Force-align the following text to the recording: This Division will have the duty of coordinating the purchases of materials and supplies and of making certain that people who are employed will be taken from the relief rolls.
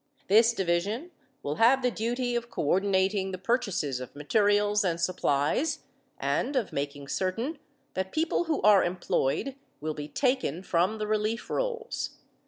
This 0.29 0.51
Division 0.53 1.11
will 1.43 1.57
have 1.57 1.83
the 1.83 1.91
duty 1.91 2.35
of 2.35 2.49
coordinating 2.49 3.29
the 3.29 3.37
purchases 3.37 3.99
of 3.99 4.15
materials 4.15 4.83
and 4.83 4.99
supplies 4.99 5.83
and 6.17 6.55
of 6.55 6.73
making 6.73 7.07
certain 7.07 7.59
that 7.93 8.11
people 8.11 8.45
who 8.45 8.63
are 8.63 8.83
employed 8.83 9.53
will 9.79 9.93
be 9.93 10.07
taken 10.07 10.63
from 10.63 10.97
the 10.97 11.05
relief 11.05 11.51
rolls. 11.51 12.17